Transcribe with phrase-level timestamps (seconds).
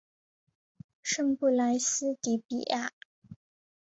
[1.03, 3.35] 圣布莱斯迪比伊。